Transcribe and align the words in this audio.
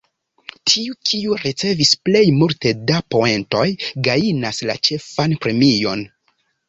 Tiu, 0.69 0.95
kiu 1.09 1.35
ricevis 1.41 1.91
plej 2.07 2.23
multe 2.37 2.71
da 2.93 2.97
poentoj, 3.17 3.67
gajnas 4.09 4.63
la 4.71 4.77
ĉefan 4.89 5.37
premion. 5.45 6.03